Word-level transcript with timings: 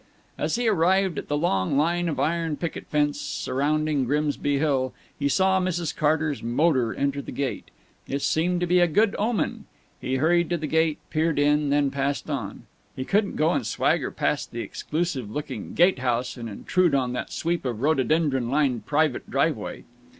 As 0.35 0.55
he 0.55 0.67
arrived 0.67 1.19
at 1.19 1.27
the 1.27 1.37
long 1.37 1.77
line 1.77 2.09
of 2.09 2.19
iron 2.19 2.57
picket 2.57 2.87
fence 2.87 3.21
surrounding 3.21 4.05
Grimsby 4.05 4.57
Hill, 4.57 4.93
he 5.19 5.29
saw 5.29 5.61
Mrs. 5.61 5.95
Carter's 5.95 6.41
motor 6.41 6.91
enter 6.91 7.21
the 7.21 7.31
gate. 7.31 7.69
It 8.07 8.23
seemed 8.23 8.61
to 8.61 8.65
be 8.65 8.79
a 8.79 8.87
good 8.87 9.15
omen. 9.19 9.65
He 9.99 10.15
hurried 10.15 10.49
to 10.49 10.57
the 10.57 10.65
gate, 10.65 10.97
peered 11.11 11.37
in, 11.37 11.69
then 11.69 11.91
passed 11.91 12.31
on. 12.31 12.63
He 12.95 13.05
couldn't 13.05 13.35
go 13.35 13.51
and 13.51 13.63
swagger 13.63 14.09
past 14.09 14.51
that 14.53 14.57
exclusive 14.59 15.29
looking 15.29 15.75
gate 15.75 15.99
house 15.99 16.35
and 16.35 16.49
intrude 16.49 16.95
on 16.95 17.13
that 17.13 17.31
sweep 17.31 17.63
of 17.63 17.83
rhododendron 17.83 18.49
lined 18.49 18.87
private 18.87 19.29
driveway. 19.29 19.83